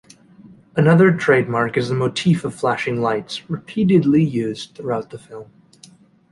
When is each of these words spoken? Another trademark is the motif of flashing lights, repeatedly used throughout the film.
Another 0.75 1.11
trademark 1.15 1.77
is 1.77 1.89
the 1.89 1.93
motif 1.93 2.43
of 2.43 2.55
flashing 2.55 3.01
lights, 3.03 3.47
repeatedly 3.47 4.23
used 4.23 4.73
throughout 4.73 5.11
the 5.11 5.19
film. 5.19 5.51